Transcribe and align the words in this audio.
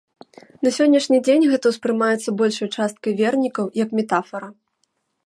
На 0.67 0.69
сённяшні 0.77 1.19
дзень 1.27 1.45
гэта 1.51 1.65
ўспрымаецца 1.71 2.33
большай 2.39 2.69
часткаю 2.77 3.13
вернікаў 3.21 3.65
як 3.83 3.89
метафара. 4.01 4.49